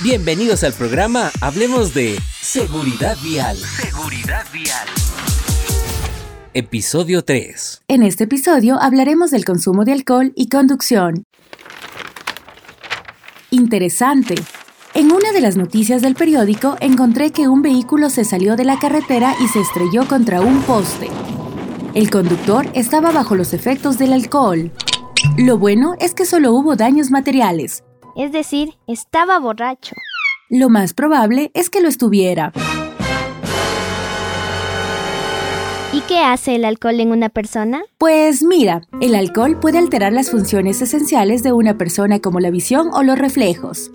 [0.00, 3.56] Bienvenidos al programa Hablemos de Seguridad Vial.
[3.56, 4.86] Seguridad Vial.
[6.54, 7.82] Episodio 3.
[7.88, 11.24] En este episodio hablaremos del consumo de alcohol y conducción.
[13.50, 14.36] Interesante.
[14.94, 18.78] En una de las noticias del periódico encontré que un vehículo se salió de la
[18.78, 21.08] carretera y se estrelló contra un poste.
[21.94, 24.70] El conductor estaba bajo los efectos del alcohol.
[25.36, 27.82] Lo bueno es que solo hubo daños materiales.
[28.18, 29.94] Es decir, estaba borracho.
[30.50, 32.52] Lo más probable es que lo estuviera.
[35.92, 37.84] ¿Y qué hace el alcohol en una persona?
[37.96, 42.88] Pues mira, el alcohol puede alterar las funciones esenciales de una persona como la visión
[42.92, 43.92] o los reflejos.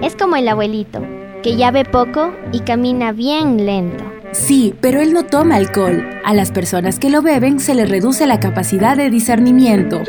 [0.00, 1.02] Es como el abuelito,
[1.42, 4.17] que ya ve poco y camina bien lento.
[4.32, 6.06] Sí, pero él no toma alcohol.
[6.24, 10.02] A las personas que lo beben se les reduce la capacidad de discernimiento.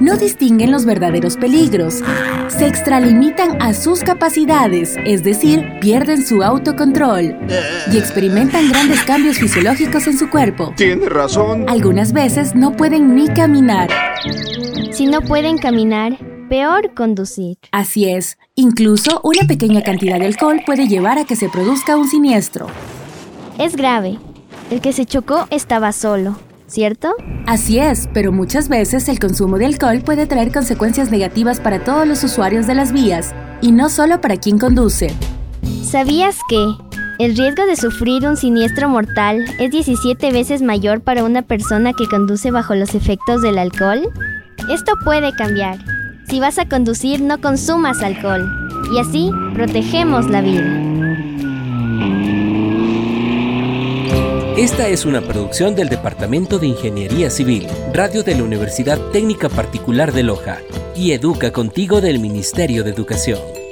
[0.00, 2.00] No distinguen los verdaderos peligros.
[2.48, 7.36] Se extralimitan a sus capacidades, es decir, pierden su autocontrol.
[7.92, 10.72] Y experimentan grandes cambios fisiológicos en su cuerpo.
[10.76, 11.64] Tiene razón.
[11.68, 13.88] Algunas veces no pueden ni caminar.
[14.92, 16.18] Si no pueden caminar,
[16.48, 17.58] peor conducir.
[17.72, 22.08] Así es, incluso una pequeña cantidad de alcohol puede llevar a que se produzca un
[22.08, 22.66] siniestro.
[23.58, 24.18] Es grave.
[24.70, 27.14] El que se chocó estaba solo, ¿cierto?
[27.46, 32.06] Así es, pero muchas veces el consumo de alcohol puede traer consecuencias negativas para todos
[32.06, 35.14] los usuarios de las vías, y no solo para quien conduce.
[35.84, 36.66] ¿Sabías que
[37.20, 42.08] el riesgo de sufrir un siniestro mortal es 17 veces mayor para una persona que
[42.08, 44.10] conduce bajo los efectos del alcohol?
[44.68, 45.78] Esto puede cambiar.
[46.28, 48.50] Si vas a conducir, no consumas alcohol,
[48.92, 51.03] y así protegemos la vida.
[54.56, 60.12] Esta es una producción del Departamento de Ingeniería Civil, Radio de la Universidad Técnica Particular
[60.12, 60.60] de Loja
[60.94, 63.63] y Educa Contigo del Ministerio de Educación.